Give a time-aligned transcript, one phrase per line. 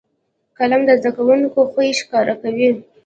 [0.57, 2.69] قلم د زده کوونکو خوی ښکاره کوي